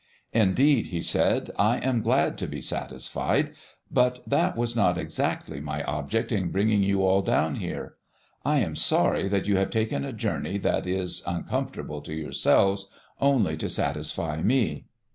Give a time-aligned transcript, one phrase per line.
[0.33, 3.53] "Indeed," he said, "I am glad to be satisfied,
[3.91, 7.97] but that was not exactly my object in bringing you all down here.
[8.43, 13.55] I am sorry that you have taken a journey that is uncomfortable to yourselves only
[13.57, 14.85] to satisfy me."